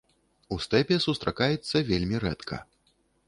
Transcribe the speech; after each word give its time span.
У 0.55 0.55
стэпе 0.65 0.97
сустракаецца 1.05 1.83
вельмі 1.91 2.17
рэдка. 2.27 2.61